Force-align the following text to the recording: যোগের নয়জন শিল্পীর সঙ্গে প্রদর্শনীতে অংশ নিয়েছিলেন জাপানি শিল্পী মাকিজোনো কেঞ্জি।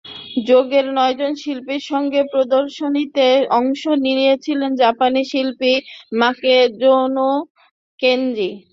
যোগের 0.47 0.85
নয়জন 0.95 1.33
শিল্পীর 1.41 1.83
সঙ্গে 1.91 2.21
প্রদর্শনীতে 2.33 3.27
অংশ 3.51 3.81
নিয়েছিলেন 4.05 4.71
জাপানি 4.81 5.21
শিল্পী 5.31 5.73
মাকিজোনো 6.19 7.29
কেঞ্জি। 7.99 8.49